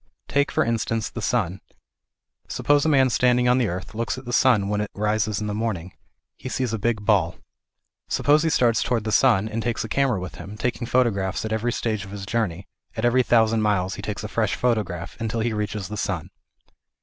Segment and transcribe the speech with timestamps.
[0.27, 1.61] Take for instance the sun.
[2.47, 5.45] Suppose a man standing on the earth looks at the sun when it rises in
[5.45, 5.93] the morning;
[6.35, 7.35] he sees a big ball.
[8.09, 11.53] Suppose he starts towards the sun and takes a camera with him, taking photographs at
[11.53, 12.67] every stage of his journey,
[12.97, 16.31] at every thousand miles he takes a fresh photograph, until he reaches the sun.